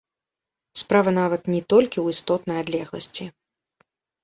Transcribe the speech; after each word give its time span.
Справа 0.81 1.11
нават 1.19 1.41
не 1.57 1.61
толькі 1.75 1.97
ў 2.03 2.07
істотнай 2.17 2.57
адлегласці. 2.65 3.31